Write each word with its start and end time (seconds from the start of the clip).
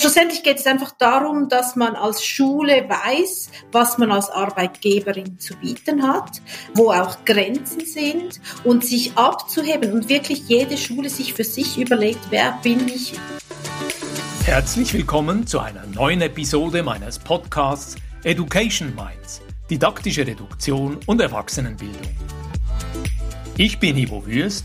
Schlussendlich 0.00 0.42
geht 0.42 0.58
es 0.58 0.66
einfach 0.66 0.92
darum, 0.92 1.50
dass 1.50 1.76
man 1.76 1.94
als 1.94 2.24
Schule 2.24 2.88
weiß, 2.88 3.50
was 3.70 3.98
man 3.98 4.10
als 4.10 4.30
Arbeitgeberin 4.30 5.38
zu 5.38 5.54
bieten 5.56 6.02
hat, 6.02 6.40
wo 6.72 6.90
auch 6.90 7.22
Grenzen 7.26 7.84
sind 7.84 8.40
und 8.64 8.82
sich 8.82 9.12
abzuheben 9.18 9.92
und 9.92 10.08
wirklich 10.08 10.48
jede 10.48 10.78
Schule 10.78 11.10
sich 11.10 11.34
für 11.34 11.44
sich 11.44 11.76
überlegt, 11.76 12.20
wer 12.30 12.58
bin 12.62 12.88
ich. 12.88 13.12
Herzlich 14.46 14.94
willkommen 14.94 15.46
zu 15.46 15.60
einer 15.60 15.84
neuen 15.84 16.22
Episode 16.22 16.82
meines 16.82 17.18
Podcasts 17.18 17.96
Education 18.24 18.94
Minds, 18.94 19.42
didaktische 19.68 20.26
Reduktion 20.26 20.98
und 21.04 21.20
Erwachsenenbildung. 21.20 22.16
Ich 23.58 23.78
bin 23.78 23.98
Ivo 23.98 24.26
Würst 24.26 24.64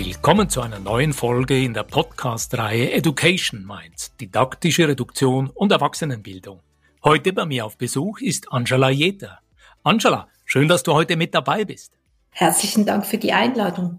Willkommen 0.00 0.48
zu 0.48 0.60
einer 0.60 0.78
neuen 0.78 1.12
Folge 1.12 1.60
in 1.60 1.74
der 1.74 1.82
Podcast-Reihe 1.82 2.92
Education 2.92 3.66
Minds, 3.66 4.14
didaktische 4.16 4.86
Reduktion 4.86 5.50
und 5.50 5.72
Erwachsenenbildung. 5.72 6.60
Heute 7.02 7.32
bei 7.32 7.44
mir 7.44 7.66
auf 7.66 7.76
Besuch 7.76 8.20
ist 8.20 8.52
Angela 8.52 8.90
Jeter. 8.90 9.40
Angela, 9.82 10.28
schön, 10.44 10.68
dass 10.68 10.84
du 10.84 10.92
heute 10.92 11.16
mit 11.16 11.34
dabei 11.34 11.64
bist. 11.64 11.94
Herzlichen 12.30 12.86
Dank 12.86 13.06
für 13.06 13.18
die 13.18 13.32
Einladung. 13.32 13.98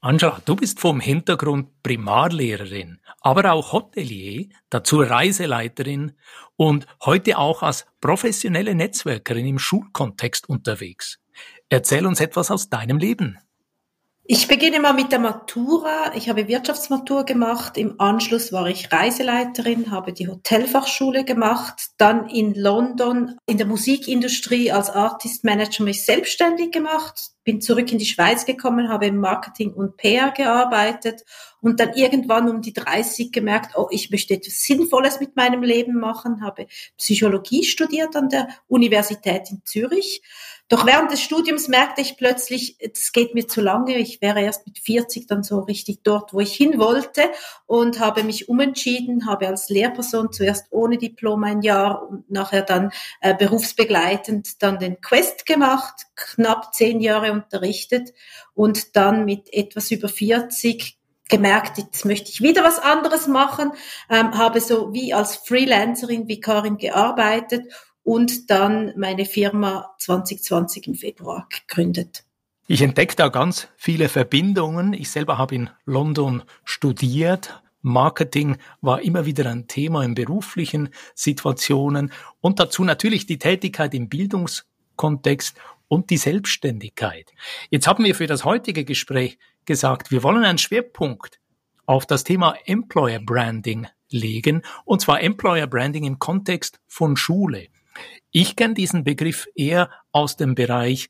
Angela, 0.00 0.40
du 0.44 0.56
bist 0.56 0.80
vom 0.80 0.98
Hintergrund 0.98 1.80
Primarlehrerin, 1.84 2.98
aber 3.20 3.52
auch 3.52 3.72
Hotelier, 3.72 4.48
dazu 4.68 4.98
Reiseleiterin 4.98 6.16
und 6.56 6.88
heute 7.04 7.38
auch 7.38 7.62
als 7.62 7.86
professionelle 8.00 8.74
Netzwerkerin 8.74 9.46
im 9.46 9.60
Schulkontext 9.60 10.48
unterwegs. 10.48 11.20
Erzähl 11.68 12.04
uns 12.04 12.20
etwas 12.20 12.50
aus 12.50 12.68
deinem 12.68 12.98
Leben. 12.98 13.38
Ich 14.28 14.48
beginne 14.48 14.80
mal 14.80 14.92
mit 14.92 15.12
der 15.12 15.20
Matura. 15.20 16.12
Ich 16.16 16.28
habe 16.28 16.48
Wirtschaftsmatur 16.48 17.22
gemacht. 17.22 17.76
Im 17.76 18.00
Anschluss 18.00 18.52
war 18.52 18.66
ich 18.66 18.90
Reiseleiterin, 18.90 19.92
habe 19.92 20.12
die 20.12 20.26
Hotelfachschule 20.26 21.24
gemacht. 21.24 21.90
Dann 21.96 22.28
in 22.28 22.52
London 22.54 23.38
in 23.46 23.56
der 23.56 23.68
Musikindustrie 23.68 24.72
als 24.72 24.90
Artist 24.90 25.44
Manager 25.44 25.84
mich 25.84 26.04
selbstständig 26.04 26.72
gemacht. 26.72 27.35
Bin 27.46 27.60
zurück 27.60 27.90
in 27.92 27.98
die 27.98 28.06
Schweiz 28.06 28.44
gekommen, 28.44 28.90
habe 28.90 29.06
im 29.06 29.18
Marketing 29.18 29.72
und 29.72 29.96
PR 29.96 30.32
gearbeitet 30.32 31.24
und 31.60 31.80
dann 31.80 31.94
irgendwann 31.94 32.50
um 32.50 32.60
die 32.60 32.72
30 32.72 33.32
gemerkt, 33.32 33.76
oh, 33.76 33.86
ich 33.90 34.10
möchte 34.10 34.34
etwas 34.34 34.62
Sinnvolles 34.62 35.20
mit 35.20 35.36
meinem 35.36 35.62
Leben 35.62 35.94
machen, 35.94 36.44
habe 36.44 36.66
Psychologie 36.98 37.64
studiert 37.64 38.16
an 38.16 38.28
der 38.28 38.48
Universität 38.66 39.50
in 39.50 39.62
Zürich 39.64 40.22
doch 40.68 40.84
während 40.84 41.12
des 41.12 41.22
Studiums 41.22 41.68
merkte 41.68 42.00
ich 42.00 42.16
plötzlich, 42.16 42.76
es 42.80 43.12
geht 43.12 43.34
mir 43.34 43.46
zu 43.46 43.60
lange. 43.60 43.98
Ich 43.98 44.20
wäre 44.20 44.40
erst 44.40 44.66
mit 44.66 44.80
40 44.80 45.28
dann 45.28 45.44
so 45.44 45.60
richtig 45.60 46.00
dort, 46.02 46.32
wo 46.32 46.40
ich 46.40 46.52
hin 46.54 46.80
wollte 46.80 47.22
und 47.66 48.00
habe 48.00 48.24
mich 48.24 48.48
umentschieden, 48.48 49.26
habe 49.26 49.46
als 49.46 49.68
Lehrperson 49.68 50.32
zuerst 50.32 50.66
ohne 50.70 50.98
Diplom 50.98 51.44
ein 51.44 51.62
Jahr 51.62 52.08
und 52.08 52.28
nachher 52.28 52.62
dann 52.62 52.90
äh, 53.20 53.32
berufsbegleitend 53.32 54.60
dann 54.60 54.80
den 54.80 55.00
Quest 55.00 55.46
gemacht, 55.46 56.06
knapp 56.16 56.74
zehn 56.74 57.00
Jahre 57.00 57.35
unterrichtet 57.42 58.12
und 58.54 58.96
dann 58.96 59.24
mit 59.24 59.52
etwas 59.52 59.90
über 59.90 60.08
40 60.08 60.98
gemerkt, 61.28 61.78
jetzt 61.78 62.04
möchte 62.04 62.30
ich 62.30 62.40
wieder 62.40 62.62
was 62.62 62.78
anderes 62.78 63.26
machen, 63.26 63.72
ähm, 64.10 64.36
habe 64.36 64.60
so 64.60 64.92
wie 64.92 65.12
als 65.12 65.36
Freelancerin, 65.36 66.28
Vikarin 66.28 66.78
gearbeitet 66.78 67.64
und 68.02 68.50
dann 68.50 68.92
meine 68.96 69.24
Firma 69.24 69.94
2020 69.98 70.86
im 70.86 70.94
Februar 70.94 71.48
gegründet. 71.50 72.24
Ich 72.68 72.82
entdecke 72.82 73.16
da 73.16 73.28
ganz 73.28 73.68
viele 73.76 74.08
Verbindungen. 74.08 74.92
Ich 74.92 75.10
selber 75.10 75.38
habe 75.38 75.54
in 75.54 75.70
London 75.84 76.42
studiert. 76.64 77.62
Marketing 77.82 78.56
war 78.80 79.02
immer 79.02 79.26
wieder 79.26 79.48
ein 79.48 79.68
Thema 79.68 80.02
in 80.02 80.14
beruflichen 80.14 80.88
Situationen 81.14 82.12
und 82.40 82.58
dazu 82.58 82.82
natürlich 82.82 83.26
die 83.26 83.38
Tätigkeit 83.38 83.94
im 83.94 84.08
Bildungskontext 84.08 85.56
und 85.88 86.10
die 86.10 86.16
Selbstständigkeit. 86.16 87.32
Jetzt 87.70 87.86
haben 87.86 88.04
wir 88.04 88.14
für 88.14 88.26
das 88.26 88.44
heutige 88.44 88.84
Gespräch 88.84 89.38
gesagt, 89.64 90.10
wir 90.10 90.22
wollen 90.22 90.44
einen 90.44 90.58
Schwerpunkt 90.58 91.40
auf 91.86 92.06
das 92.06 92.24
Thema 92.24 92.56
Employer 92.64 93.20
Branding 93.20 93.86
legen, 94.10 94.62
und 94.84 95.00
zwar 95.00 95.20
Employer 95.22 95.66
Branding 95.66 96.04
im 96.04 96.18
Kontext 96.18 96.80
von 96.86 97.16
Schule. 97.16 97.68
Ich 98.30 98.56
kenne 98.56 98.74
diesen 98.74 99.04
Begriff 99.04 99.46
eher 99.54 99.90
aus 100.12 100.36
dem 100.36 100.54
Bereich 100.54 101.08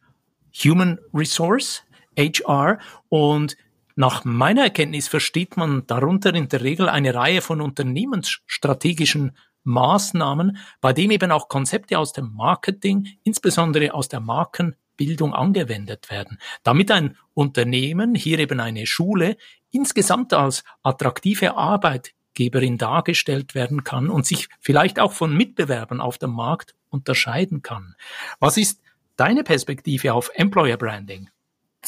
Human 0.65 0.99
Resource, 1.13 1.83
HR, 2.17 2.79
und 3.09 3.57
nach 3.95 4.25
meiner 4.25 4.65
Erkenntnis 4.65 5.09
versteht 5.09 5.57
man 5.57 5.87
darunter 5.87 6.35
in 6.35 6.49
der 6.49 6.63
Regel 6.63 6.89
eine 6.89 7.15
Reihe 7.15 7.41
von 7.41 7.61
unternehmensstrategischen 7.61 9.37
Maßnahmen, 9.67 10.59
bei 10.81 10.93
dem 10.93 11.11
eben 11.11 11.31
auch 11.31 11.49
Konzepte 11.49 11.99
aus 11.99 12.13
dem 12.13 12.33
Marketing, 12.35 13.09
insbesondere 13.25 13.93
aus 13.93 14.09
der 14.09 14.21
Markenbildung 14.21 15.35
angewendet 15.35 16.11
werden, 16.11 16.39
damit 16.63 16.91
ein 16.91 17.17
Unternehmen, 17.35 18.15
hier 18.15 18.39
eben 18.39 18.61
eine 18.61 18.87
Schule, 18.87 19.37
insgesamt 19.71 20.33
als 20.33 20.65
attraktive 20.83 21.57
Arbeitgeberin 21.57 22.79
dargestellt 22.79 23.55
werden 23.55 23.85
kann 23.85 24.09
und 24.09 24.25
sich 24.25 24.49
vielleicht 24.61 24.99
auch 25.01 25.13
von 25.13 25.37
Mitbewerbern 25.37 26.01
auf 26.01 26.19
dem 26.19 26.31
Markt 26.31 26.75
unterscheiden 26.89 27.63
kann. 27.63 27.97
Was 28.41 28.57
ist 28.57 28.81
deine 29.17 29.45
Perspektive 29.45 30.15
auf 30.15 30.31
Employer 30.35 30.77
Branding? 30.77 31.29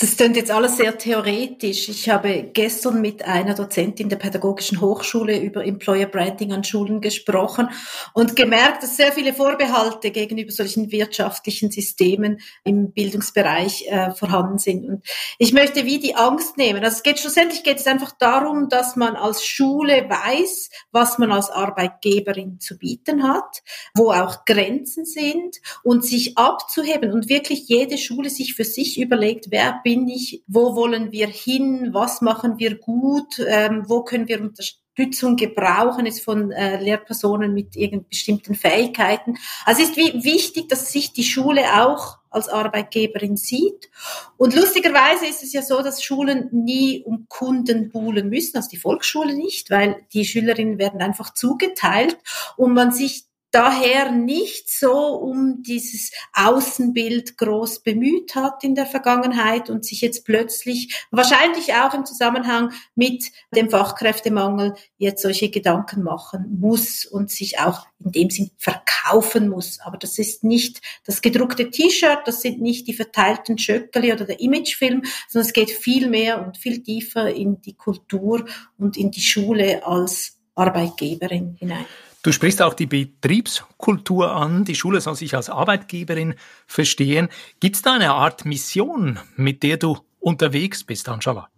Das 0.01 0.17
klingt 0.17 0.37
jetzt 0.37 0.53
alles 0.53 0.77
sehr 0.77 0.97
theoretisch. 0.97 1.89
Ich 1.89 2.09
habe 2.09 2.51
gestern 2.53 3.01
mit 3.01 3.25
einer 3.25 3.55
Dozentin 3.55 4.09
der 4.09 4.17
Pädagogischen 4.17 4.81
Hochschule 4.81 5.41
über 5.41 5.65
Employer 5.65 6.07
Branding 6.07 6.53
an 6.53 6.63
Schulen 6.63 7.01
gesprochen 7.01 7.69
und 8.15 8.37
gemerkt, 8.37 8.85
dass 8.85 8.97
sehr 8.97 9.11
viele 9.11 9.35
Vorbehalte 9.35 10.13
gegenüber 10.13 10.53
solchen 10.53 10.93
wirtschaftlichen 10.93 11.73
Systemen 11.73 12.39
im 12.63 12.93
Bildungsbereich 12.93 13.89
äh, 13.89 14.13
vorhanden 14.13 14.59
sind. 14.59 14.85
Und 14.85 15.05
ich 15.37 15.53
möchte 15.53 15.85
wie 15.85 15.99
die 15.99 16.15
Angst 16.15 16.59
nehmen. 16.59 16.85
Also 16.85 16.99
es 16.99 17.03
geht 17.03 17.19
schlussendlich 17.19 17.65
geht 17.65 17.79
es 17.79 17.87
einfach 17.89 18.13
darum, 18.13 18.69
dass 18.69 18.95
man 18.95 19.17
als 19.17 19.45
Schule 19.45 20.09
weiß, 20.09 20.71
was 20.93 21.19
man 21.19 21.33
als 21.33 21.51
Arbeitgeberin 21.51 22.61
zu 22.61 22.79
bieten 22.79 23.25
hat, 23.25 23.65
wo 23.95 24.13
auch 24.13 24.45
Grenzen 24.45 25.05
sind 25.05 25.57
und 25.83 26.05
sich 26.05 26.39
abzuheben 26.39 27.13
und 27.13 27.29
wirklich 27.29 27.67
jede 27.67 27.99
Schule 27.99 28.31
sich 28.31 28.55
für 28.55 28.65
sich 28.65 29.01
überlegt, 29.01 29.47
wer 29.51 29.81
bin 29.89 30.07
ich, 30.07 30.43
wo 30.47 30.77
wollen 30.77 31.13
wir 31.13 31.29
hin, 31.29 31.95
was 31.95 32.21
machen 32.21 32.59
wir 32.59 32.77
gut, 32.77 33.43
ähm, 33.47 33.85
wo 33.87 34.03
können 34.03 34.29
wir 34.29 34.39
Unterstützung 34.39 35.37
gebrauchen 35.37 36.05
jetzt 36.05 36.23
von 36.23 36.53
äh, 36.53 36.79
Lehrpersonen 36.79 37.55
mit 37.55 37.75
irgendeinen 37.75 38.11
bestimmten 38.11 38.55
Fähigkeiten. 38.55 39.39
Also 39.65 39.81
es 39.81 39.89
ist 39.89 39.97
wie 39.97 40.25
wichtig, 40.25 40.69
dass 40.69 40.93
sich 40.93 41.15
die 41.15 41.25
Schule 41.25 41.63
auch 41.83 42.19
als 42.29 42.51
Arbeitgeberin 42.51 43.39
sieht. 43.39 43.89
Und 44.37 44.55
lustigerweise 44.55 45.27
ist 45.27 45.43
es 45.43 45.55
ja 45.55 45.63
so, 45.63 45.81
dass 45.81 46.05
Schulen 46.05 46.51
nie 46.53 47.03
um 47.03 47.25
Kunden 47.31 47.89
buhlen 47.89 48.29
müssen, 48.29 48.59
also 48.59 48.69
die 48.69 48.77
Volksschule 48.77 49.35
nicht, 49.35 49.71
weil 49.71 50.05
die 50.13 50.27
Schülerinnen 50.27 50.79
werden 50.79 51.01
einfach 51.01 51.33
zugeteilt 51.33 52.19
und 52.59 52.75
man 52.75 52.93
sich 52.93 53.25
daher 53.51 54.13
nicht 54.13 54.71
so 54.71 54.93
um 54.93 55.63
dieses 55.63 56.13
Außenbild 56.35 57.39
groß 57.39 57.81
bemüht 57.81 58.35
hat 58.35 58.63
in 58.63 58.75
der 58.75 58.87
Vergangenheit 58.87 59.71
und 59.71 59.85
sich 59.85 60.01
jetzt 60.01 60.25
plötzlich, 60.25 61.07
wahrscheinlich 61.11 61.75
auch 61.75 61.95
im 61.95 62.05
Zusammenhang 62.05 62.73
mit 62.95 63.31
dem 63.55 63.71
Fachkräftemangel, 63.71 64.75
jetzt 64.99 65.23
solche 65.23 65.51
Gedanken 65.51 66.03
machen 66.03 66.59
muss 66.61 67.05
und 67.05 67.31
sich 67.31 67.59
auch 67.59 67.87
in 68.05 68.13
dem 68.13 68.31
Sinn 68.31 68.51
verkaufen 68.59 69.49
muss. 69.49 69.81
Aber 69.81 69.97
das 69.97 70.19
ist 70.19 70.45
nicht 70.45 70.81
das 71.05 71.23
gedruckte 71.23 71.71
T-Shirt, 71.71 72.21
das 72.27 72.43
sind 72.43 72.61
nicht 72.61 72.87
die 72.87 72.95
verteilten 72.95 73.59
Schöckeli 73.59 74.13
oder 74.13 74.25
der 74.25 74.41
Imagefilm, 74.41 75.03
sondern 75.29 75.47
es 75.47 75.53
geht 75.53 75.71
viel 75.71 76.09
mehr 76.09 76.45
und 76.45 76.59
viel 76.59 76.83
tiefer 76.83 77.35
in 77.35 77.61
die 77.63 77.75
Kultur 77.75 78.45
und 78.77 78.97
in 78.97 79.11
die 79.11 79.21
Schule 79.21 79.87
als 79.87 80.39
Arbeitgeberin 80.55 81.57
hinein. 81.59 81.87
Du 82.23 82.33
sprichst 82.33 82.61
auch 82.63 82.75
die 82.75 82.87
Betriebskultur 82.87 84.33
an. 84.33 84.65
Die 84.65 84.75
Schule 84.75 85.01
soll 85.01 85.15
sich 85.15 85.35
als 85.37 85.49
Arbeitgeberin 85.49 86.35
verstehen. 86.67 87.29
Gibt 87.61 87.77
es 87.77 87.83
da 87.83 87.95
eine 87.95 88.11
Art 88.11 88.45
Mission, 88.45 89.21
mit 89.37 89.63
der 89.63 89.77
du 89.77 89.99
unterwegs 90.19 90.83
bist, 90.83 91.09
Angela? 91.09 91.49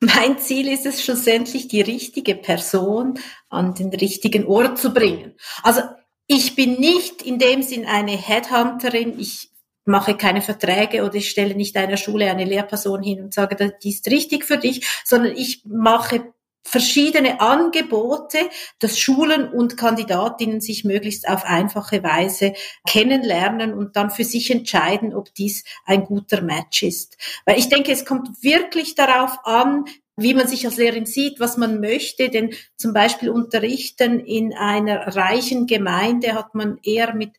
Mein 0.00 0.38
Ziel 0.38 0.68
ist 0.68 0.84
es 0.84 1.02
schlussendlich, 1.02 1.68
die 1.68 1.80
richtige 1.80 2.34
Person 2.34 3.18
an 3.48 3.74
den 3.74 3.88
richtigen 3.88 4.44
Ort 4.46 4.78
zu 4.78 4.92
bringen. 4.92 5.34
Also 5.62 5.80
ich 6.26 6.54
bin 6.54 6.78
nicht 6.78 7.22
in 7.22 7.38
dem 7.38 7.62
Sinn 7.62 7.86
eine 7.86 8.12
Headhunterin. 8.16 9.18
Ich 9.18 9.50
mache 9.86 10.14
keine 10.16 10.42
Verträge 10.42 11.04
oder 11.04 11.14
ich 11.14 11.30
stelle 11.30 11.54
nicht 11.54 11.76
einer 11.76 11.96
Schule 11.96 12.30
eine 12.30 12.44
Lehrperson 12.44 13.02
hin 13.02 13.22
und 13.22 13.34
sage, 13.34 13.76
die 13.82 13.90
ist 13.90 14.06
richtig 14.10 14.44
für 14.44 14.58
dich, 14.58 14.86
sondern 15.04 15.34
ich 15.36 15.62
mache 15.64 16.34
verschiedene 16.64 17.40
Angebote, 17.40 18.38
dass 18.78 18.98
Schulen 18.98 19.48
und 19.48 19.76
Kandidatinnen 19.76 20.60
sich 20.60 20.84
möglichst 20.84 21.28
auf 21.28 21.44
einfache 21.44 22.02
Weise 22.02 22.54
kennenlernen 22.86 23.74
und 23.74 23.96
dann 23.96 24.10
für 24.10 24.24
sich 24.24 24.50
entscheiden, 24.50 25.14
ob 25.14 25.32
dies 25.34 25.64
ein 25.84 26.04
guter 26.04 26.40
Match 26.40 26.82
ist. 26.82 27.16
Weil 27.44 27.58
ich 27.58 27.68
denke, 27.68 27.92
es 27.92 28.04
kommt 28.04 28.42
wirklich 28.42 28.94
darauf 28.94 29.38
an, 29.44 29.84
wie 30.16 30.34
man 30.34 30.46
sich 30.46 30.64
als 30.66 30.76
Lehrerin 30.76 31.06
sieht, 31.06 31.40
was 31.40 31.56
man 31.56 31.80
möchte. 31.80 32.28
Denn 32.28 32.54
zum 32.76 32.92
Beispiel 32.92 33.30
unterrichten 33.30 34.20
in 34.20 34.54
einer 34.54 35.16
reichen 35.16 35.66
Gemeinde 35.66 36.34
hat 36.34 36.54
man 36.54 36.78
eher 36.82 37.14
mit 37.14 37.32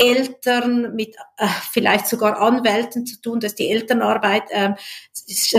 Eltern, 0.00 0.94
mit 0.94 1.14
äh, 1.36 1.46
vielleicht 1.72 2.06
sogar 2.06 2.40
Anwälten 2.40 3.04
zu 3.04 3.20
tun, 3.20 3.38
dass 3.38 3.54
die 3.54 3.68
Elternarbeit 3.68 4.44
äh, 4.48 4.72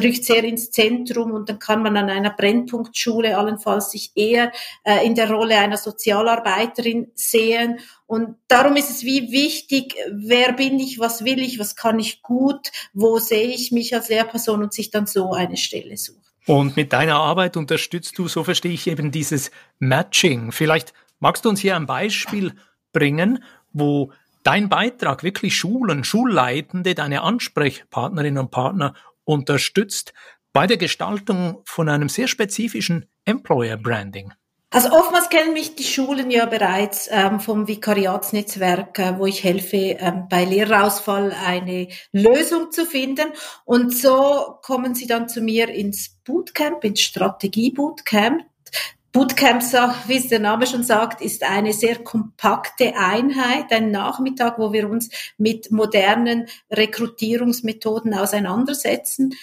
rückt 0.02 0.26
sehr 0.26 0.44
ins 0.44 0.72
Zentrum 0.72 1.32
und 1.32 1.48
dann 1.48 1.60
kann 1.60 1.84
man 1.84 1.96
an 1.96 2.10
einer 2.10 2.32
Brennpunktschule 2.32 3.38
allenfalls 3.38 3.92
sich 3.92 4.12
eher 4.16 4.52
äh, 4.84 5.06
in 5.06 5.14
der 5.14 5.30
Rolle 5.30 5.60
einer 5.60 5.78
Sozialarbeiterin 5.78 7.12
sehen. 7.14 7.80
Und 8.08 8.36
darum 8.48 8.76
ist 8.78 8.90
es 8.90 9.04
wie 9.04 9.32
wichtig, 9.32 9.96
wer 10.12 10.54
bin 10.54 10.80
ich, 10.80 10.98
was 10.98 11.24
will 11.24 11.40
ich, 11.40 11.60
was 11.60 11.76
kann 11.76 12.00
ich 12.00 12.24
gut, 12.24 12.72
wo 12.94 13.20
sehe 13.20 13.48
ich 13.48 13.72
mich 13.72 13.94
als 13.94 14.10
Lehrperson 14.10 14.64
und 14.64 14.74
sich 14.74 14.90
dann 14.90 15.06
so 15.06 15.34
eine 15.34 15.58
Stelle 15.58 15.98
suchen. 15.98 16.31
Und 16.48 16.76
mit 16.76 16.92
deiner 16.92 17.18
Arbeit 17.18 17.56
unterstützt 17.56 18.18
du, 18.18 18.28
so 18.28 18.44
verstehe 18.44 18.74
ich 18.74 18.88
eben 18.88 19.12
dieses 19.12 19.52
Matching. 19.80 20.52
Vielleicht 20.52 20.94
magst 21.20 21.46
du 21.46 21.50
uns 21.50 21.60
hier 21.60 21.76
ein 21.76 21.86
Beispiel 21.86 22.56
bringen, 22.94 23.44
wo 23.74 24.12
dein 24.44 24.70
Beitrag 24.70 25.24
wirklich 25.24 25.56
Schulen, 25.56 26.04
Schulleitende, 26.04 26.96
deine 26.96 27.22
Ansprechpartnerinnen 27.22 28.40
und 28.40 28.52
Partner 28.52 28.96
unterstützt 29.24 30.14
bei 30.52 30.68
der 30.68 30.78
Gestaltung 30.78 31.62
von 31.66 31.88
einem 31.90 32.10
sehr 32.10 32.28
spezifischen 32.28 33.06
Employer 33.24 33.78
Branding? 33.78 34.34
Also 34.74 34.90
oftmals 34.92 35.28
kennen 35.28 35.52
mich 35.52 35.76
die 35.76 35.84
Schulen 35.84 36.32
ja 36.32 36.46
bereits 36.46 37.10
ähm, 37.12 37.42
vom 37.42 37.68
Vikariatsnetzwerk, 37.68 39.00
äh, 39.00 39.20
wo 39.20 39.26
ich 39.26 39.44
helfe, 39.44 39.98
ähm, 40.00 40.28
bei 40.30 40.46
Lehrerausfall 40.46 41.36
eine 41.46 41.90
Lösung 42.14 42.72
zu 42.72 42.86
finden. 42.86 43.34
Und 43.66 43.94
so 43.94 44.60
kommen 44.62 44.96
sie 44.96 45.08
dann 45.08 45.28
zu 45.28 45.42
mir 45.42 45.68
ins 45.68 46.16
Bootcamp, 46.24 46.86
ins 46.86 47.02
Strategie-Bootcamp. 47.02 48.46
Bootcamp, 49.12 49.62
wie 50.08 50.16
es 50.16 50.30
der 50.30 50.40
Name 50.40 50.66
schon 50.66 50.86
sagt, 50.86 51.22
ist 51.22 51.44
eine 51.44 51.74
sehr 51.74 51.98
kompakte 51.98 52.96
Einheit, 52.96 53.74
ein 53.74 53.92
Nachmittag, 53.92 54.58
wo 54.58 54.72
wir 54.72 54.90
uns 54.90 55.10
mit 55.38 55.70
modernen 55.70 56.48
Rekrutierungsmethoden 56.72 58.14
auseinandersetzen. 58.14 59.34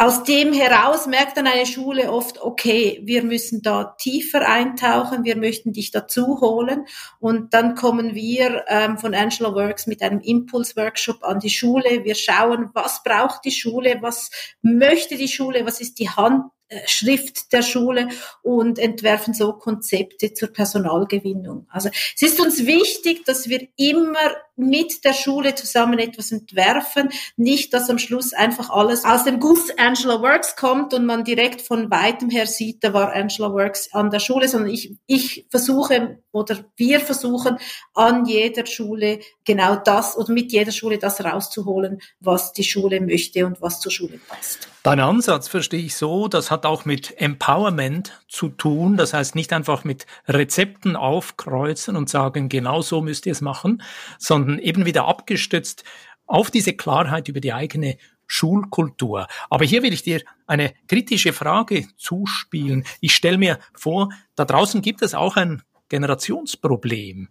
Aus 0.00 0.22
dem 0.22 0.52
heraus 0.52 1.08
merkt 1.08 1.36
dann 1.36 1.48
eine 1.48 1.66
Schule 1.66 2.12
oft, 2.12 2.40
okay, 2.40 3.00
wir 3.02 3.24
müssen 3.24 3.62
da 3.62 3.96
tiefer 3.98 4.48
eintauchen, 4.48 5.24
wir 5.24 5.36
möchten 5.36 5.72
dich 5.72 5.90
dazu 5.90 6.40
holen. 6.40 6.86
Und 7.18 7.52
dann 7.52 7.74
kommen 7.74 8.14
wir 8.14 8.64
ähm, 8.68 8.96
von 8.98 9.12
Angela 9.12 9.52
Works 9.56 9.88
mit 9.88 10.00
einem 10.00 10.20
Impulse-Workshop 10.20 11.24
an 11.24 11.40
die 11.40 11.50
Schule. 11.50 12.04
Wir 12.04 12.14
schauen, 12.14 12.70
was 12.74 13.02
braucht 13.02 13.44
die 13.44 13.50
Schule, 13.50 13.98
was 14.00 14.30
möchte 14.62 15.16
die 15.16 15.26
Schule, 15.26 15.66
was 15.66 15.80
ist 15.80 15.98
die 15.98 16.08
Hand 16.08 16.44
Schrift 16.86 17.52
der 17.52 17.62
Schule 17.62 18.08
und 18.42 18.78
entwerfen 18.78 19.32
so 19.32 19.54
Konzepte 19.54 20.34
zur 20.34 20.48
Personalgewinnung. 20.48 21.66
Also 21.70 21.88
es 22.14 22.22
ist 22.22 22.40
uns 22.40 22.66
wichtig, 22.66 23.24
dass 23.24 23.48
wir 23.48 23.68
immer 23.76 24.36
mit 24.56 25.04
der 25.04 25.14
Schule 25.14 25.54
zusammen 25.54 25.98
etwas 25.98 26.32
entwerfen, 26.32 27.10
nicht, 27.36 27.72
dass 27.72 27.88
am 27.88 27.98
Schluss 27.98 28.32
einfach 28.32 28.70
alles 28.70 29.04
aus 29.04 29.24
dem 29.24 29.40
Guss 29.40 29.70
Angela 29.78 30.20
Works 30.20 30.56
kommt 30.56 30.92
und 30.92 31.06
man 31.06 31.24
direkt 31.24 31.62
von 31.62 31.90
weitem 31.90 32.28
her 32.28 32.46
sieht, 32.46 32.84
da 32.84 32.92
war 32.92 33.12
Angela 33.14 33.52
Works 33.52 33.92
an 33.94 34.10
der 34.10 34.20
Schule, 34.20 34.48
sondern 34.48 34.70
ich, 34.70 34.96
ich 35.06 35.46
versuche 35.50 36.18
oder 36.32 36.64
wir 36.76 37.00
versuchen 37.00 37.58
an 37.94 38.26
jeder 38.26 38.66
Schule 38.66 39.20
genau 39.44 39.76
das 39.76 40.16
oder 40.18 40.32
mit 40.32 40.52
jeder 40.52 40.72
Schule 40.72 40.98
das 40.98 41.24
rauszuholen, 41.24 42.00
was 42.20 42.52
die 42.52 42.64
Schule 42.64 43.00
möchte 43.00 43.46
und 43.46 43.62
was 43.62 43.80
zur 43.80 43.92
Schule 43.92 44.18
passt. 44.28 44.68
Dein 44.88 45.00
Ansatz 45.00 45.48
verstehe 45.48 45.82
ich 45.84 45.96
so, 45.96 46.28
das 46.28 46.50
hat 46.50 46.64
auch 46.64 46.86
mit 46.86 47.20
Empowerment 47.20 48.18
zu 48.26 48.48
tun. 48.48 48.96
Das 48.96 49.12
heißt 49.12 49.34
nicht 49.34 49.52
einfach 49.52 49.84
mit 49.84 50.06
Rezepten 50.26 50.96
aufkreuzen 50.96 51.94
und 51.94 52.08
sagen, 52.08 52.48
genau 52.48 52.80
so 52.80 53.02
müsst 53.02 53.26
ihr 53.26 53.32
es 53.32 53.42
machen, 53.42 53.82
sondern 54.18 54.58
eben 54.58 54.86
wieder 54.86 55.04
abgestützt 55.04 55.84
auf 56.24 56.50
diese 56.50 56.72
Klarheit 56.72 57.28
über 57.28 57.40
die 57.40 57.52
eigene 57.52 57.98
Schulkultur. 58.26 59.26
Aber 59.50 59.66
hier 59.66 59.82
will 59.82 59.92
ich 59.92 60.04
dir 60.04 60.22
eine 60.46 60.72
kritische 60.86 61.34
Frage 61.34 61.86
zuspielen. 61.98 62.84
Ich 63.02 63.14
stelle 63.14 63.36
mir 63.36 63.58
vor, 63.74 64.08
da 64.36 64.46
draußen 64.46 64.80
gibt 64.80 65.02
es 65.02 65.12
auch 65.12 65.36
ein 65.36 65.60
Generationsproblem. 65.90 67.28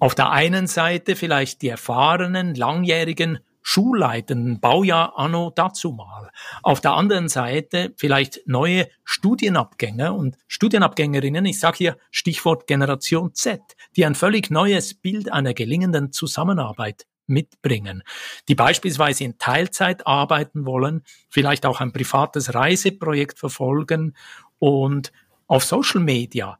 Auf 0.00 0.14
der 0.14 0.30
einen 0.30 0.66
Seite 0.66 1.16
vielleicht 1.16 1.60
die 1.60 1.68
erfahrenen, 1.68 2.54
langjährigen 2.54 3.40
Schulleitenden, 3.62 4.60
Baujahr 4.60 5.18
anno 5.18 5.52
dazu 5.54 5.92
mal. 5.92 6.30
Auf 6.62 6.80
der 6.80 6.94
anderen 6.94 7.28
Seite 7.28 7.92
vielleicht 7.96 8.40
neue 8.46 8.88
Studienabgänger 9.04 10.14
und 10.14 10.36
Studienabgängerinnen, 10.46 11.44
ich 11.44 11.60
sage 11.60 11.76
hier 11.78 11.96
Stichwort 12.10 12.66
Generation 12.66 13.34
Z, 13.34 13.60
die 13.96 14.04
ein 14.04 14.14
völlig 14.14 14.50
neues 14.50 14.94
Bild 14.94 15.32
einer 15.32 15.54
gelingenden 15.54 16.12
Zusammenarbeit 16.12 17.06
mitbringen, 17.26 18.02
die 18.48 18.54
beispielsweise 18.54 19.24
in 19.24 19.38
Teilzeit 19.38 20.06
arbeiten 20.06 20.64
wollen, 20.64 21.02
vielleicht 21.28 21.66
auch 21.66 21.80
ein 21.80 21.92
privates 21.92 22.54
Reiseprojekt 22.54 23.38
verfolgen 23.38 24.16
und 24.58 25.12
auf 25.46 25.64
Social 25.64 26.00
Media 26.00 26.58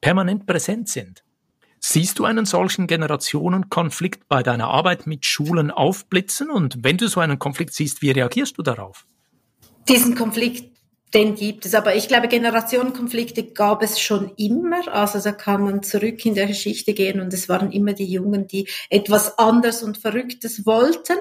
permanent 0.00 0.46
präsent 0.46 0.88
sind. 0.88 1.24
Siehst 1.84 2.20
du 2.20 2.24
einen 2.24 2.46
solchen 2.46 2.86
Generationenkonflikt 2.86 4.28
bei 4.28 4.44
deiner 4.44 4.68
Arbeit 4.68 5.08
mit 5.08 5.26
Schulen 5.26 5.72
aufblitzen? 5.72 6.48
Und 6.48 6.84
wenn 6.84 6.96
du 6.96 7.08
so 7.08 7.18
einen 7.18 7.40
Konflikt 7.40 7.74
siehst, 7.74 8.02
wie 8.02 8.12
reagierst 8.12 8.56
du 8.56 8.62
darauf? 8.62 9.04
Diesen 9.88 10.14
Konflikt, 10.14 10.76
den 11.12 11.34
gibt 11.34 11.66
es. 11.66 11.74
Aber 11.74 11.96
ich 11.96 12.06
glaube, 12.06 12.28
Generationenkonflikte 12.28 13.46
gab 13.46 13.82
es 13.82 13.98
schon 13.98 14.30
immer. 14.36 14.94
Also 14.94 15.18
da 15.18 15.32
kann 15.32 15.64
man 15.64 15.82
zurück 15.82 16.24
in 16.24 16.36
der 16.36 16.46
Geschichte 16.46 16.94
gehen 16.94 17.20
und 17.20 17.34
es 17.34 17.48
waren 17.48 17.72
immer 17.72 17.94
die 17.94 18.06
Jungen, 18.06 18.46
die 18.46 18.68
etwas 18.88 19.36
anderes 19.36 19.82
und 19.82 19.98
Verrücktes 19.98 20.64
wollten. 20.64 21.18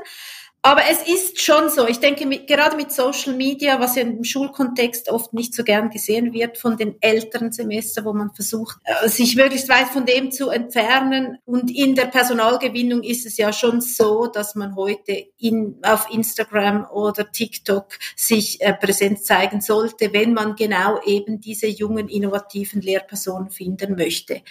Aber 0.64 0.84
es 0.88 1.02
ist 1.02 1.42
schon 1.42 1.70
so. 1.70 1.88
Ich 1.88 2.00
denke, 2.00 2.28
mit, 2.28 2.46
gerade 2.46 2.76
mit 2.76 2.92
Social 2.92 3.34
Media, 3.34 3.80
was 3.80 3.96
ja 3.96 4.04
im 4.04 4.24
Schulkontext 4.24 5.10
oft 5.10 5.34
nicht 5.34 5.56
so 5.56 5.64
gern 5.64 5.90
gesehen 5.90 6.34
wird 6.34 6.60
von 6.60 6.78
den 6.78 7.02
älteren 7.02 7.52
Semester, 7.52 8.06
wo 8.06 8.14
man 8.14 8.32
versucht, 8.36 8.78
äh, 8.84 9.10
sich 9.10 9.36
möglichst 9.36 9.70
weit 9.70 9.88
von 9.88 10.06
dem 10.06 10.32
zu 10.32 10.52
entfernen. 10.52 11.40
Und 11.46 11.76
in 11.76 11.96
der 11.96 12.06
Personalgewinnung 12.06 13.02
ist 13.02 13.26
es 13.26 13.38
ja 13.38 13.52
schon 13.52 13.82
so, 13.82 14.28
dass 14.28 14.54
man 14.54 14.76
heute 14.76 15.26
in, 15.40 15.80
auf 15.82 16.08
Instagram 16.12 16.86
oder 16.92 17.32
TikTok 17.32 17.98
sich 18.16 18.62
äh, 18.62 18.74
präsent 18.74 19.26
zeigen 19.26 19.62
sollte, 19.62 20.14
wenn 20.14 20.34
man 20.34 20.56
genau 20.56 21.02
eben 21.04 21.42
diese 21.42 21.66
jungen, 21.66 22.08
innovativen 22.08 22.82
Lehrpersonen 22.82 23.50
finden 23.50 23.96
möchte. 23.96 24.44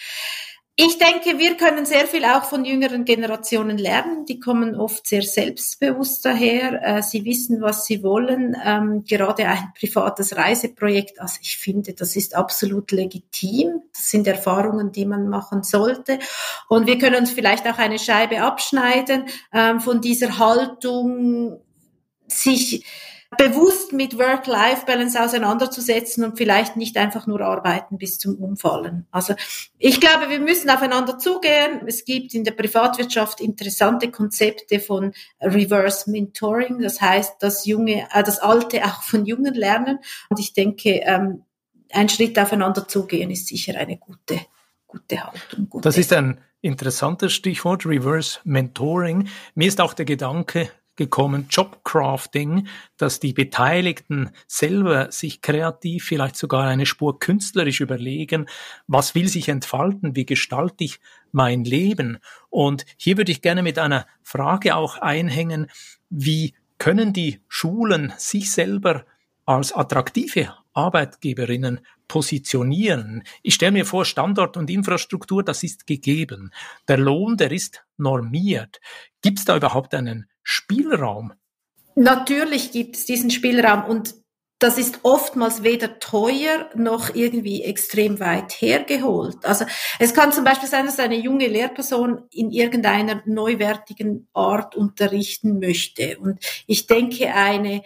Ich 0.82 0.96
denke, 0.96 1.38
wir 1.38 1.58
können 1.58 1.84
sehr 1.84 2.06
viel 2.06 2.24
auch 2.24 2.44
von 2.44 2.64
jüngeren 2.64 3.04
Generationen 3.04 3.76
lernen. 3.76 4.24
Die 4.24 4.40
kommen 4.40 4.74
oft 4.74 5.06
sehr 5.06 5.20
selbstbewusst 5.20 6.24
daher. 6.24 6.80
Äh, 6.82 7.02
sie 7.02 7.26
wissen, 7.26 7.60
was 7.60 7.84
sie 7.84 8.02
wollen. 8.02 8.56
Ähm, 8.64 9.04
gerade 9.04 9.46
ein 9.46 9.74
privates 9.78 10.34
Reiseprojekt, 10.36 11.20
also 11.20 11.36
ich 11.42 11.58
finde, 11.58 11.92
das 11.92 12.16
ist 12.16 12.34
absolut 12.34 12.92
legitim. 12.92 13.82
Das 13.92 14.10
sind 14.10 14.26
Erfahrungen, 14.26 14.90
die 14.90 15.04
man 15.04 15.28
machen 15.28 15.64
sollte. 15.64 16.18
Und 16.70 16.86
wir 16.86 16.96
können 16.96 17.16
uns 17.16 17.30
vielleicht 17.30 17.66
auch 17.68 17.76
eine 17.76 17.98
Scheibe 17.98 18.40
abschneiden 18.40 19.26
ähm, 19.52 19.80
von 19.80 20.00
dieser 20.00 20.38
Haltung, 20.38 21.60
sich 22.26 22.86
bewusst 23.38 23.92
mit 23.92 24.18
Work-Life-Balance 24.18 25.22
auseinanderzusetzen 25.22 26.24
und 26.24 26.36
vielleicht 26.36 26.76
nicht 26.76 26.96
einfach 26.96 27.26
nur 27.26 27.40
arbeiten 27.40 27.96
bis 27.96 28.18
zum 28.18 28.36
Umfallen. 28.36 29.06
Also 29.12 29.34
ich 29.78 30.00
glaube, 30.00 30.30
wir 30.30 30.40
müssen 30.40 30.68
aufeinander 30.68 31.18
zugehen. 31.18 31.82
Es 31.86 32.04
gibt 32.04 32.34
in 32.34 32.42
der 32.42 32.52
Privatwirtschaft 32.52 33.40
interessante 33.40 34.10
Konzepte 34.10 34.80
von 34.80 35.12
Reverse 35.40 36.10
Mentoring. 36.10 36.80
Das 36.80 37.00
heißt, 37.00 37.36
dass 37.40 37.66
junge, 37.66 38.08
äh, 38.12 38.22
das 38.24 38.40
Alte 38.40 38.84
auch 38.84 39.02
von 39.02 39.24
Jungen 39.24 39.54
lernen. 39.54 40.00
Und 40.28 40.40
ich 40.40 40.52
denke, 40.52 41.00
ähm, 41.04 41.44
ein 41.92 42.08
Schritt 42.08 42.38
aufeinander 42.38 42.86
zugehen 42.88 43.30
ist 43.30 43.46
sicher 43.46 43.78
eine 43.78 43.96
gute, 43.96 44.40
gute 44.86 45.24
Haltung. 45.24 45.68
Gute 45.68 45.82
das 45.82 45.98
ist 45.98 46.12
ein 46.12 46.40
interessantes 46.62 47.32
Stichwort, 47.32 47.86
Reverse 47.86 48.40
Mentoring. 48.44 49.28
Mir 49.54 49.68
ist 49.68 49.80
auch 49.80 49.94
der 49.94 50.04
Gedanke 50.04 50.70
gekommen, 51.00 51.46
Jobcrafting, 51.48 52.68
dass 52.98 53.20
die 53.20 53.32
Beteiligten 53.32 54.32
selber 54.46 55.10
sich 55.10 55.40
kreativ, 55.40 56.04
vielleicht 56.04 56.36
sogar 56.36 56.68
eine 56.68 56.84
Spur 56.84 57.18
künstlerisch 57.18 57.80
überlegen, 57.80 58.44
was 58.86 59.14
will 59.14 59.26
sich 59.26 59.48
entfalten, 59.48 60.14
wie 60.14 60.26
gestalte 60.26 60.84
ich 60.84 61.00
mein 61.32 61.64
Leben. 61.64 62.18
Und 62.50 62.84
hier 62.98 63.16
würde 63.16 63.32
ich 63.32 63.40
gerne 63.40 63.62
mit 63.62 63.78
einer 63.78 64.06
Frage 64.22 64.76
auch 64.76 64.98
einhängen, 64.98 65.68
wie 66.10 66.52
können 66.76 67.14
die 67.14 67.40
Schulen 67.48 68.12
sich 68.18 68.52
selber 68.52 69.06
als 69.46 69.72
attraktive 69.72 70.52
Arbeitgeberinnen 70.74 71.80
positionieren. 72.08 73.22
Ich 73.42 73.54
stelle 73.54 73.72
mir 73.72 73.86
vor, 73.86 74.04
Standort 74.04 74.58
und 74.58 74.68
Infrastruktur, 74.68 75.42
das 75.42 75.62
ist 75.62 75.86
gegeben. 75.86 76.50
Der 76.88 76.98
Lohn, 76.98 77.38
der 77.38 77.52
ist 77.52 77.84
normiert. 77.96 78.80
Gibt 79.22 79.38
es 79.38 79.46
da 79.46 79.56
überhaupt 79.56 79.94
einen 79.94 80.29
Spielraum? 80.42 81.32
Natürlich 81.94 82.72
gibt 82.72 82.96
es 82.96 83.04
diesen 83.04 83.30
Spielraum 83.30 83.84
und 83.84 84.14
das 84.60 84.76
ist 84.76 85.00
oftmals 85.04 85.62
weder 85.62 85.98
teuer 86.00 86.68
noch 86.74 87.14
irgendwie 87.14 87.62
extrem 87.62 88.20
weit 88.20 88.52
hergeholt. 88.52 89.38
Also 89.44 89.64
es 89.98 90.12
kann 90.12 90.32
zum 90.32 90.44
Beispiel 90.44 90.68
sein, 90.68 90.84
dass 90.84 90.98
eine 90.98 91.16
junge 91.16 91.46
Lehrperson 91.46 92.24
in 92.30 92.50
irgendeiner 92.50 93.22
neuwertigen 93.24 94.28
Art 94.34 94.76
unterrichten 94.76 95.60
möchte. 95.60 96.18
Und 96.18 96.40
ich 96.66 96.86
denke, 96.86 97.34
eine 97.34 97.82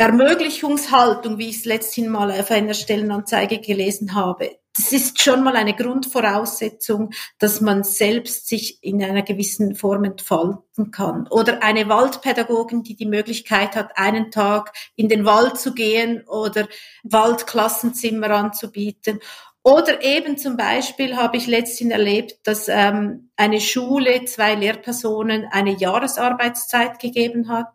Ermöglichungshaltung, 0.00 1.36
wie 1.36 1.50
ich 1.50 1.58
es 1.58 1.64
letzthin 1.66 2.08
mal 2.08 2.30
auf 2.30 2.50
einer 2.50 2.72
Stellenanzeige 2.72 3.58
gelesen 3.58 4.14
habe, 4.14 4.60
das 4.74 4.92
ist 4.92 5.20
schon 5.20 5.44
mal 5.44 5.56
eine 5.56 5.74
Grundvoraussetzung, 5.74 7.10
dass 7.38 7.60
man 7.60 7.84
selbst 7.84 8.48
sich 8.48 8.82
in 8.82 9.04
einer 9.04 9.20
gewissen 9.20 9.74
Form 9.74 10.04
entfalten 10.04 10.90
kann. 10.90 11.26
Oder 11.28 11.62
eine 11.62 11.90
Waldpädagogin, 11.90 12.82
die 12.82 12.96
die 12.96 13.04
Möglichkeit 13.04 13.76
hat, 13.76 13.98
einen 13.98 14.30
Tag 14.30 14.72
in 14.96 15.10
den 15.10 15.26
Wald 15.26 15.58
zu 15.58 15.74
gehen 15.74 16.26
oder 16.26 16.66
Waldklassenzimmer 17.02 18.30
anzubieten. 18.30 19.18
Oder 19.62 20.02
eben 20.02 20.38
zum 20.38 20.56
Beispiel 20.56 21.16
habe 21.16 21.36
ich 21.36 21.46
letztens 21.46 21.92
erlebt, 21.92 22.38
dass 22.44 22.68
ähm, 22.68 23.30
eine 23.36 23.60
Schule 23.60 24.24
zwei 24.24 24.54
Lehrpersonen 24.54 25.48
eine 25.50 25.72
Jahresarbeitszeit 25.72 26.98
gegeben 26.98 27.48
hat. 27.50 27.66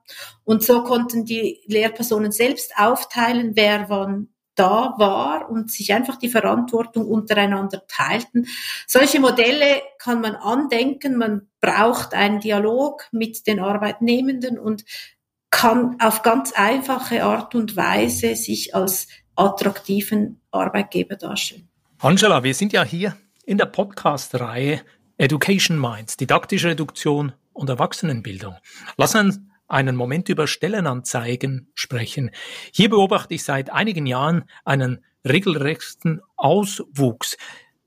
Und 0.44 0.64
so 0.64 0.84
konnten 0.84 1.26
die 1.26 1.62
Lehrpersonen 1.68 2.32
selbst 2.32 2.74
aufteilen, 2.78 3.52
wer 3.56 3.88
wann 3.88 4.30
da 4.56 4.96
war 4.98 5.50
und 5.50 5.70
sich 5.70 5.94
einfach 5.94 6.16
die 6.16 6.30
Verantwortung 6.30 7.06
untereinander 7.08 7.84
teilten. 7.88 8.48
Solche 8.88 9.20
Modelle 9.20 9.82
kann 10.00 10.22
man 10.22 10.36
andenken. 10.36 11.18
Man 11.18 11.50
braucht 11.60 12.14
einen 12.14 12.40
Dialog 12.40 13.08
mit 13.12 13.46
den 13.46 13.60
Arbeitnehmenden 13.60 14.58
und 14.58 14.86
kann 15.52 15.98
auf 16.00 16.24
ganz 16.24 16.52
einfache 16.54 17.24
Art 17.24 17.54
und 17.54 17.76
Weise 17.76 18.36
sich 18.36 18.74
als 18.74 19.08
attraktiven 19.36 20.42
Arbeitgeber 20.52 21.16
darstellen. 21.16 21.70
Angela, 22.00 22.44
wir 22.44 22.54
sind 22.54 22.74
ja 22.74 22.84
hier 22.84 23.16
in 23.46 23.58
der 23.58 23.68
Podcast-Reihe 23.68 24.82
Education 25.18 25.80
Minds, 25.80 26.18
didaktische 26.18 26.68
Reduktion 26.68 27.32
und 27.54 27.70
Erwachsenenbildung. 27.70 28.58
Lass 28.98 29.16
uns 29.16 29.40
einen 29.70 29.96
Moment 29.96 30.28
über 30.28 30.46
Stellenanzeigen 30.46 31.70
sprechen. 31.74 32.32
Hier 32.74 32.90
beobachte 32.90 33.34
ich 33.34 33.46
seit 33.46 33.72
einigen 33.72 34.06
Jahren 34.06 34.44
einen 34.66 35.06
regelrechten 35.26 36.22
Auswuchs. 36.36 37.38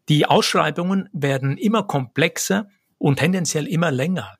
Die 0.08 0.24
Ausschreibungen 0.24 1.10
werden 1.12 1.58
immer 1.58 1.82
komplexer 1.82 2.70
und 2.96 3.18
tendenziell 3.18 3.66
immer 3.66 3.90
länger. 3.90 4.38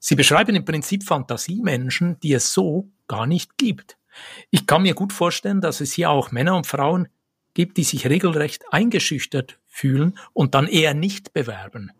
Sie 0.00 0.16
beschreiben 0.16 0.56
im 0.56 0.64
Prinzip 0.64 1.04
Fantasiemenschen, 1.04 2.18
die 2.20 2.32
es 2.32 2.52
so 2.52 2.90
gar 3.06 3.26
nicht 3.26 3.56
gibt. 3.56 3.98
Ich 4.50 4.66
kann 4.66 4.82
mir 4.82 4.94
gut 4.94 5.12
vorstellen, 5.12 5.60
dass 5.60 5.80
es 5.80 5.92
hier 5.92 6.10
auch 6.10 6.32
Männer 6.32 6.56
und 6.56 6.66
Frauen 6.66 7.08
gibt, 7.56 7.78
die 7.78 7.84
sich 7.84 8.06
regelrecht 8.06 8.66
eingeschüchtert 8.70 9.58
fühlen 9.66 10.18
und 10.34 10.54
dann 10.54 10.68
eher 10.68 10.92
nicht 10.92 11.32
bewerben. 11.32 11.90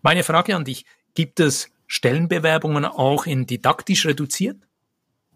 Meine 0.00 0.24
Frage 0.24 0.56
an 0.56 0.64
dich, 0.64 0.86
gibt 1.14 1.40
es 1.40 1.70
Stellenbewerbungen 1.86 2.86
auch 2.86 3.26
in 3.26 3.46
didaktisch 3.46 4.06
reduziert? 4.06 4.56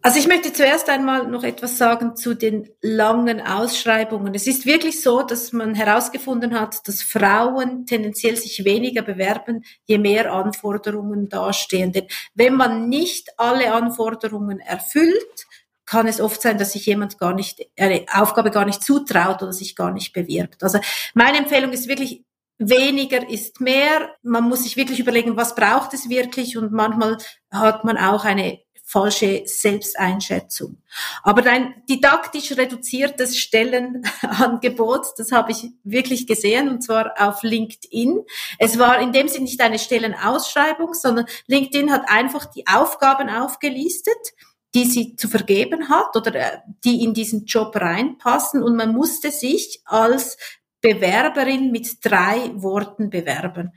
Also 0.00 0.20
ich 0.20 0.28
möchte 0.28 0.52
zuerst 0.52 0.88
einmal 0.88 1.26
noch 1.26 1.42
etwas 1.42 1.76
sagen 1.76 2.16
zu 2.16 2.34
den 2.34 2.70
langen 2.80 3.42
Ausschreibungen. 3.42 4.32
Es 4.34 4.46
ist 4.46 4.64
wirklich 4.64 5.02
so, 5.02 5.22
dass 5.22 5.52
man 5.52 5.74
herausgefunden 5.74 6.58
hat, 6.58 6.86
dass 6.88 7.02
Frauen 7.02 7.84
tendenziell 7.84 8.36
sich 8.36 8.64
weniger 8.64 9.02
bewerben, 9.02 9.64
je 9.84 9.98
mehr 9.98 10.32
Anforderungen 10.32 11.28
dastehen. 11.28 11.92
Denn 11.92 12.06
wenn 12.34 12.54
man 12.54 12.88
nicht 12.88 13.28
alle 13.38 13.74
Anforderungen 13.74 14.60
erfüllt, 14.60 15.47
kann 15.88 16.06
es 16.06 16.20
oft 16.20 16.42
sein, 16.42 16.58
dass 16.58 16.72
sich 16.72 16.84
jemand 16.84 17.18
gar 17.18 17.32
nicht, 17.32 17.66
eine 17.78 18.04
Aufgabe 18.12 18.50
gar 18.50 18.66
nicht 18.66 18.82
zutraut 18.82 19.42
oder 19.42 19.54
sich 19.54 19.74
gar 19.74 19.90
nicht 19.90 20.12
bewirbt. 20.12 20.62
Also 20.62 20.80
meine 21.14 21.38
Empfehlung 21.38 21.72
ist 21.72 21.88
wirklich, 21.88 22.24
weniger 22.58 23.28
ist 23.28 23.60
mehr. 23.60 24.14
Man 24.22 24.44
muss 24.44 24.64
sich 24.64 24.76
wirklich 24.76 25.00
überlegen, 25.00 25.36
was 25.36 25.54
braucht 25.54 25.94
es 25.94 26.10
wirklich 26.10 26.58
und 26.58 26.72
manchmal 26.72 27.16
hat 27.50 27.84
man 27.84 27.96
auch 27.96 28.24
eine 28.24 28.58
falsche 28.84 29.42
Selbsteinschätzung. 29.46 30.82
Aber 31.22 31.44
ein 31.44 31.82
didaktisch 31.88 32.52
reduziertes 32.52 33.38
Stellenangebot, 33.38 35.06
das 35.18 35.30
habe 35.30 35.52
ich 35.52 35.70
wirklich 35.84 36.26
gesehen, 36.26 36.70
und 36.70 36.82
zwar 36.82 37.12
auf 37.18 37.42
LinkedIn. 37.42 38.20
Es 38.58 38.78
war 38.78 38.98
in 38.98 39.12
dem 39.12 39.28
Sinne 39.28 39.44
nicht 39.44 39.60
eine 39.60 39.78
Stellenausschreibung, 39.78 40.94
sondern 40.94 41.26
LinkedIn 41.46 41.92
hat 41.92 42.10
einfach 42.10 42.46
die 42.46 42.66
Aufgaben 42.66 43.28
aufgelistet 43.28 44.32
die 44.74 44.84
sie 44.84 45.16
zu 45.16 45.28
vergeben 45.28 45.88
hat 45.88 46.16
oder 46.16 46.34
äh, 46.34 46.58
die 46.84 47.02
in 47.02 47.14
diesen 47.14 47.46
Job 47.46 47.74
reinpassen 47.76 48.62
und 48.62 48.76
man 48.76 48.92
musste 48.92 49.30
sich 49.30 49.80
als 49.84 50.36
Bewerberin 50.80 51.72
mit 51.72 52.04
drei 52.04 52.52
Worten 52.54 53.10
bewerben. 53.10 53.72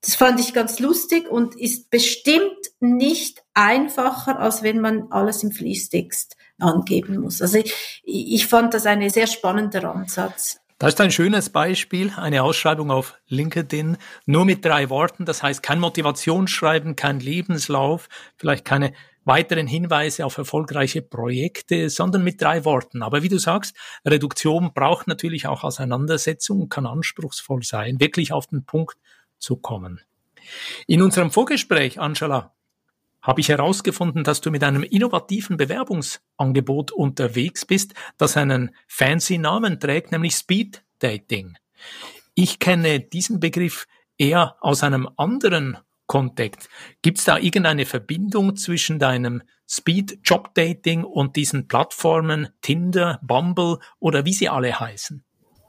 Das 0.00 0.16
fand 0.16 0.38
ich 0.38 0.52
ganz 0.52 0.80
lustig 0.80 1.30
und 1.30 1.58
ist 1.58 1.88
bestimmt 1.88 2.58
nicht 2.78 3.42
einfacher, 3.54 4.38
als 4.38 4.62
wenn 4.62 4.80
man 4.80 5.10
alles 5.10 5.42
im 5.42 5.50
Fließtext 5.50 6.36
angeben 6.58 7.20
muss. 7.20 7.40
Also 7.40 7.58
ich, 7.58 8.02
ich 8.04 8.46
fand 8.46 8.74
das 8.74 8.84
ein 8.84 9.08
sehr 9.08 9.26
spannender 9.26 9.94
Ansatz. 9.94 10.60
Das 10.78 10.94
ist 10.94 11.00
ein 11.00 11.12
schönes 11.12 11.48
Beispiel, 11.48 12.12
eine 12.16 12.42
Ausschreibung 12.42 12.90
auf 12.90 13.14
LinkedIn, 13.28 13.96
nur 14.26 14.44
mit 14.44 14.64
drei 14.64 14.90
Worten, 14.90 15.24
das 15.24 15.42
heißt 15.42 15.62
kein 15.62 15.80
Motivationsschreiben, 15.80 16.96
kein 16.96 17.20
Lebenslauf, 17.20 18.08
vielleicht 18.36 18.66
keine 18.66 18.92
weiteren 19.24 19.66
Hinweise 19.66 20.24
auf 20.26 20.38
erfolgreiche 20.38 21.02
Projekte, 21.02 21.90
sondern 21.90 22.24
mit 22.24 22.40
drei 22.40 22.64
Worten. 22.64 23.02
Aber 23.02 23.22
wie 23.22 23.28
du 23.28 23.38
sagst, 23.38 23.76
Reduktion 24.04 24.72
braucht 24.74 25.06
natürlich 25.06 25.46
auch 25.46 25.64
Auseinandersetzung 25.64 26.62
und 26.62 26.68
kann 26.68 26.86
anspruchsvoll 26.86 27.62
sein, 27.62 28.00
wirklich 28.00 28.32
auf 28.32 28.46
den 28.46 28.64
Punkt 28.64 28.96
zu 29.38 29.56
kommen. 29.56 30.00
In 30.86 31.02
unserem 31.02 31.30
Vorgespräch, 31.30 31.98
Angela, 31.98 32.52
habe 33.22 33.40
ich 33.40 33.48
herausgefunden, 33.48 34.22
dass 34.22 34.42
du 34.42 34.50
mit 34.50 34.62
einem 34.62 34.82
innovativen 34.82 35.56
Bewerbungsangebot 35.56 36.92
unterwegs 36.92 37.64
bist, 37.64 37.94
das 38.18 38.36
einen 38.36 38.74
fancy 38.86 39.38
Namen 39.38 39.80
trägt, 39.80 40.12
nämlich 40.12 40.34
Speed 40.34 40.84
Dating. 40.98 41.56
Ich 42.34 42.58
kenne 42.58 43.00
diesen 43.00 43.40
Begriff 43.40 43.86
eher 44.18 44.56
aus 44.60 44.82
einem 44.82 45.08
anderen 45.16 45.78
Kontext. 46.06 46.68
Gibt 47.02 47.18
es 47.18 47.24
da 47.24 47.38
irgendeine 47.38 47.86
Verbindung 47.86 48.56
zwischen 48.56 48.98
deinem 48.98 49.42
Speed 49.68 50.18
Job 50.22 50.54
Dating 50.54 51.04
und 51.04 51.36
diesen 51.36 51.68
Plattformen 51.68 52.48
Tinder, 52.60 53.20
Bumble 53.22 53.78
oder 53.98 54.24
wie 54.24 54.34
sie 54.34 54.48
alle 54.48 54.78
heißen? 54.78 55.24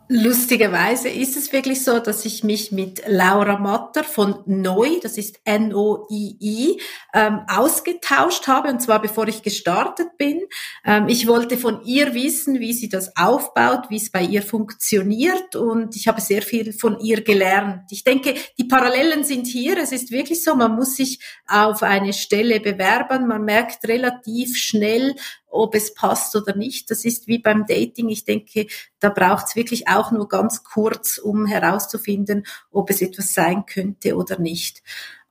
Lustigerweise 0.07 1.09
ist 1.09 1.35
es 1.35 1.51
wirklich 1.51 1.83
so, 1.83 1.97
dass 1.97 2.25
ich 2.25 2.43
mich 2.43 2.71
mit 2.71 3.01
Laura 3.07 3.57
Matter 3.57 4.03
von 4.03 4.43
Neu, 4.45 4.99
das 5.01 5.17
ist 5.17 5.39
N-O-I-I, 5.45 6.79
ähm, 7.15 7.39
ausgetauscht 7.47 8.47
habe, 8.47 8.69
und 8.69 8.83
zwar 8.83 9.01
bevor 9.01 9.27
ich 9.27 9.41
gestartet 9.41 10.09
bin. 10.19 10.41
Ähm, 10.85 11.07
ich 11.07 11.25
wollte 11.25 11.57
von 11.57 11.83
ihr 11.85 12.13
wissen, 12.13 12.59
wie 12.59 12.73
sie 12.73 12.87
das 12.87 13.17
aufbaut, 13.17 13.89
wie 13.89 13.95
es 13.95 14.11
bei 14.11 14.21
ihr 14.21 14.43
funktioniert, 14.43 15.55
und 15.55 15.95
ich 15.95 16.07
habe 16.07 16.21
sehr 16.21 16.43
viel 16.43 16.71
von 16.71 16.99
ihr 16.99 17.23
gelernt. 17.23 17.85
Ich 17.89 18.03
denke, 18.03 18.35
die 18.59 18.65
Parallelen 18.65 19.23
sind 19.23 19.47
hier. 19.47 19.75
Es 19.77 19.91
ist 19.91 20.11
wirklich 20.11 20.43
so, 20.43 20.53
man 20.53 20.75
muss 20.75 20.97
sich 20.97 21.19
auf 21.47 21.81
eine 21.81 22.13
Stelle 22.13 22.59
bewerben. 22.59 23.25
Man 23.25 23.43
merkt 23.43 23.87
relativ 23.87 24.55
schnell, 24.55 25.15
ob 25.49 25.75
es 25.75 25.93
passt 25.93 26.35
oder 26.35 26.55
nicht. 26.55 26.91
Das 26.91 27.05
ist 27.05 27.27
wie 27.27 27.39
beim 27.39 27.65
Dating. 27.65 28.09
Ich 28.09 28.25
denke, 28.25 28.67
da 28.99 29.09
braucht 29.09 29.47
es 29.47 29.55
wirklich 29.55 29.87
auch 29.87 30.11
nur 30.11 30.27
ganz 30.27 30.63
kurz, 30.63 31.17
um 31.17 31.45
herauszufinden, 31.45 32.45
ob 32.71 32.89
es 32.89 33.01
etwas 33.01 33.33
sein 33.33 33.65
könnte 33.65 34.15
oder 34.15 34.39
nicht. 34.39 34.83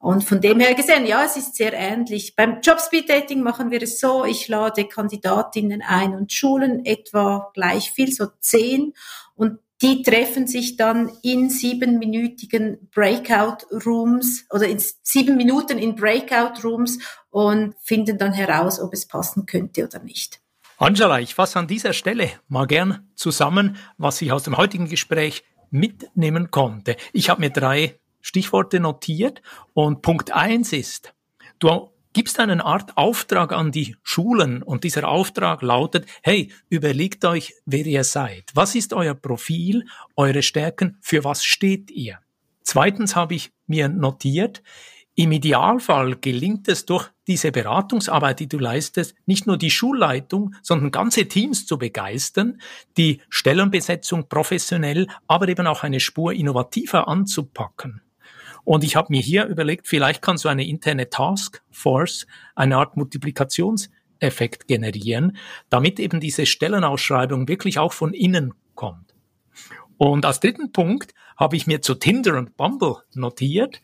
Und 0.05 0.23
von 0.23 0.43
dem 0.43 0.61
her 0.61 0.75
gesehen, 0.75 1.07
ja, 1.07 1.25
es 1.25 1.39
ist 1.39 1.55
sehr 1.55 1.73
ähnlich. 1.73 2.37
Beim 2.37 2.61
Jobspeed 2.61 3.09
Dating 3.09 3.43
machen 3.43 3.71
wir 3.71 3.83
es 3.83 4.01
so, 4.01 4.27
ich 4.27 4.49
lade 4.49 4.85
Kandidatinnen 4.85 5.81
ein 5.81 6.15
und 6.15 6.31
schulen 6.31 6.85
etwa 6.85 7.51
gleich 7.55 7.91
viel, 7.91 8.13
so 8.13 8.27
zehn. 8.41 8.93
Und 9.35 9.61
Die 9.85 10.03
treffen 10.03 10.47
sich 10.47 10.79
dann 10.79 11.13
in 11.21 11.51
siebenminütigen 11.51 12.89
Breakout-Rooms 12.91 14.47
oder 14.51 14.67
in 14.67 14.83
sieben 15.03 15.37
Minuten 15.37 15.79
in 15.79 15.95
Breakout-Rooms 15.95 17.01
und 17.29 17.75
finden 17.83 18.17
dann 18.17 18.33
heraus, 18.33 18.81
ob 18.81 18.95
es 18.95 19.07
passen 19.07 19.45
könnte 19.45 19.85
oder 19.85 19.99
nicht. 19.99 20.41
Angela, 20.79 21.21
ich 21.21 21.35
fasse 21.35 21.59
an 21.59 21.67
dieser 21.67 21.93
Stelle 21.93 22.31
mal 22.49 22.67
gern 22.67 23.11
zusammen, 23.15 23.77
was 23.99 24.23
ich 24.23 24.33
aus 24.33 24.45
dem 24.45 24.57
heutigen 24.57 24.89
Gespräch 24.89 25.45
mitnehmen 25.71 26.51
konnte. 26.51 26.97
Ich 27.13 27.29
habe 27.29 27.43
mir 27.43 27.51
drei 27.51 28.01
Stichworte 28.23 28.81
notiert 28.81 29.43
und 29.75 30.01
Punkt 30.01 30.33
eins 30.33 30.73
ist, 30.73 31.13
du 31.59 31.91
gibst 32.15 32.41
eine 32.41 32.65
Art 32.65 32.97
Auftrag 32.97 33.53
an 33.53 33.71
die 33.71 33.97
Schulen 34.03 34.63
und 34.63 34.85
dieser 34.85 35.07
Auftrag 35.07 35.61
lautet, 35.61 36.07
hey, 36.23 36.51
überlegt 36.71 37.25
euch, 37.27 37.53
wer 37.67 37.85
ihr 37.85 38.05
seid. 38.05 38.51
Was 38.55 38.75
ist 38.75 38.95
euer 38.95 39.15
Profil, 39.15 39.85
eure 40.17 40.43
Stärken, 40.43 40.97
für 41.03 41.25
was 41.25 41.45
steht 41.45 41.91
ihr? 41.91 42.19
Zweitens 42.63 43.15
habe 43.15 43.35
ich 43.35 43.53
mir 43.67 43.89
notiert, 43.89 44.63
im 45.17 45.31
Idealfall 45.31 46.17
gelingt 46.17 46.67
es 46.67 46.87
durch 46.87 47.09
diese 47.29 47.53
Beratungsarbeit, 47.53 48.41
die 48.41 48.49
du 48.49 48.59
leistest, 48.59 49.15
nicht 49.27 49.47
nur 49.47 49.57
die 49.57 49.71
Schulleitung, 49.71 50.55
sondern 50.61 50.91
ganze 50.91 51.29
Teams 51.29 51.67
zu 51.67 51.79
begeistern, 51.79 52.61
die 52.97 53.21
Stellenbesetzung 53.29 54.29
professionell, 54.29 55.07
aber 55.29 55.47
eben 55.49 55.69
auch 55.69 55.85
eine 55.85 56.01
Spur 56.01 56.33
innovativer 56.33 57.07
anzupacken. 57.07 58.04
Und 58.65 58.83
ich 58.83 58.97
habe 58.97 59.09
mir 59.11 59.21
hier 59.21 59.47
überlegt, 59.47 59.87
vielleicht 59.87 60.23
kann 60.23 60.39
so 60.39 60.49
eine 60.49 60.67
interne 60.67 61.11
Taskforce 61.11 62.27
eine 62.55 62.79
Art 62.79 62.97
Multiplikationseffekt 62.97 64.67
generieren, 64.67 65.37
damit 65.69 66.01
eben 66.01 66.21
diese 66.21 66.47
Stellenausschreibung 66.47 67.47
wirklich 67.47 67.79
auch 67.79 67.93
von 67.93 68.15
innen 68.15 68.55
kommt. 68.75 69.15
Und 69.97 70.25
als 70.25 70.41
dritten 70.41 70.73
Punkt 70.73 71.15
habe 71.37 71.57
ich 71.57 71.67
mir 71.67 71.83
zu 71.83 71.95
Tinder 71.95 72.37
und 72.39 72.57
Bumble 72.57 72.97
notiert. 73.15 73.81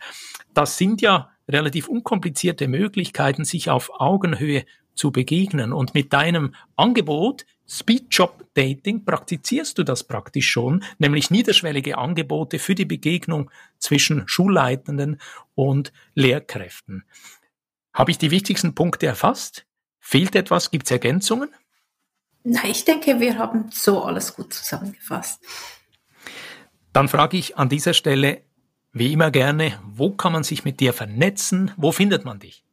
Das 0.54 0.78
sind 0.78 1.00
ja 1.02 1.30
relativ 1.48 1.88
unkomplizierte 1.88 2.68
Möglichkeiten, 2.68 3.44
sich 3.44 3.70
auf 3.70 3.90
Augenhöhe 4.00 4.64
zu 4.94 5.12
begegnen. 5.12 5.72
Und 5.72 5.94
mit 5.94 6.12
deinem 6.12 6.54
Angebot 6.76 7.44
Speedjob 7.70 8.46
Dating 8.54 9.04
praktizierst 9.04 9.78
du 9.78 9.84
das 9.84 10.02
praktisch 10.02 10.50
schon, 10.50 10.82
nämlich 10.98 11.30
niederschwellige 11.30 11.98
Angebote 11.98 12.58
für 12.58 12.74
die 12.74 12.84
Begegnung 12.84 13.48
zwischen 13.78 14.26
Schulleitenden 14.26 15.20
und 15.54 15.92
Lehrkräften. 16.14 17.04
Habe 17.94 18.10
ich 18.10 18.18
die 18.18 18.32
wichtigsten 18.32 18.74
Punkte 18.74 19.06
erfasst? 19.06 19.66
Fehlt 20.00 20.34
etwas? 20.34 20.72
Gibt 20.72 20.86
es 20.86 20.90
Ergänzungen? 20.90 21.50
Na, 22.42 22.64
ich 22.64 22.84
denke, 22.84 23.20
wir 23.20 23.38
haben 23.38 23.70
so 23.70 24.02
alles 24.02 24.34
gut 24.34 24.52
zusammengefasst. 24.52 25.40
Dann 26.92 27.06
frage 27.06 27.36
ich 27.36 27.56
an 27.56 27.68
dieser 27.68 27.94
Stelle 27.94 28.42
wie 28.92 29.12
immer 29.12 29.30
gerne, 29.30 29.78
wo 29.84 30.10
kann 30.10 30.32
man 30.32 30.42
sich 30.42 30.64
mit 30.64 30.80
dir 30.80 30.92
vernetzen? 30.92 31.70
Wo 31.76 31.92
findet 31.92 32.24
man 32.24 32.40
dich? 32.40 32.64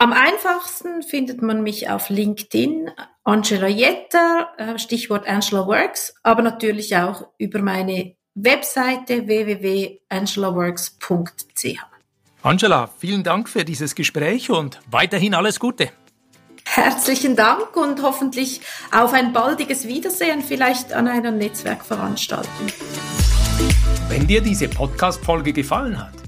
Am 0.00 0.12
einfachsten 0.12 1.02
findet 1.02 1.42
man 1.42 1.64
mich 1.64 1.90
auf 1.90 2.08
LinkedIn, 2.08 2.88
Angela 3.24 3.66
Jetter, 3.66 4.46
äh, 4.56 4.78
Stichwort 4.78 5.26
Angela 5.26 5.66
Works, 5.66 6.14
aber 6.22 6.42
natürlich 6.42 6.96
auch 6.96 7.26
über 7.36 7.60
meine 7.62 8.14
Webseite 8.36 9.26
www.angelaworks.ch. 9.26 11.78
Angela, 12.42 12.88
vielen 12.96 13.24
Dank 13.24 13.48
für 13.48 13.64
dieses 13.64 13.96
Gespräch 13.96 14.50
und 14.50 14.78
weiterhin 14.88 15.34
alles 15.34 15.58
Gute. 15.58 15.90
Herzlichen 16.64 17.34
Dank 17.34 17.76
und 17.76 18.00
hoffentlich 18.00 18.60
auf 18.92 19.12
ein 19.12 19.32
baldiges 19.32 19.88
Wiedersehen, 19.88 20.42
vielleicht 20.42 20.92
an 20.92 21.08
einer 21.08 21.32
Netzwerkveranstaltung. 21.32 22.68
Wenn 24.08 24.28
dir 24.28 24.42
diese 24.42 24.68
Podcast-Folge 24.68 25.52
gefallen 25.52 25.98
hat, 25.98 26.27